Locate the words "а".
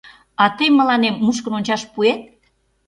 0.43-0.45